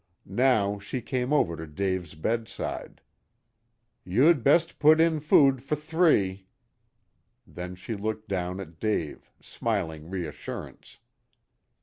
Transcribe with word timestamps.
Now 0.25 0.79
she 0.79 0.99
came 0.99 1.31
over 1.31 1.55
to 1.55 1.67
Dave's 1.67 2.15
bedside. 2.15 3.01
"You'd 4.03 4.43
best 4.43 4.79
put 4.79 4.99
in 4.99 5.19
food 5.19 5.61
for 5.61 5.75
three." 5.75 6.47
Then 7.45 7.75
she 7.75 7.93
looked 7.93 8.27
down 8.27 8.59
at 8.59 8.79
Dave, 8.79 9.31
smiling 9.41 10.09
reassurance. 10.09 10.97